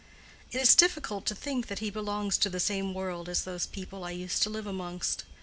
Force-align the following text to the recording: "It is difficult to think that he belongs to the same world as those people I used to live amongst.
"It 0.51 0.59
is 0.59 0.73
difficult 0.73 1.27
to 1.27 1.35
think 1.35 1.67
that 1.67 1.77
he 1.77 1.91
belongs 1.91 2.39
to 2.39 2.49
the 2.49 2.59
same 2.59 2.95
world 2.95 3.29
as 3.29 3.43
those 3.43 3.67
people 3.67 4.03
I 4.03 4.09
used 4.09 4.41
to 4.41 4.49
live 4.49 4.65
amongst. 4.65 5.25